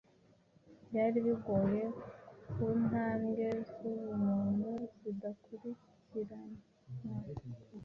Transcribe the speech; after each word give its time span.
Byari 0.87 1.17
bigoye, 1.25 1.83
ku 2.51 2.63
ntambwe 2.85 3.45
zubumuntu 3.67 4.71
zidakurikiranwa 4.99 6.61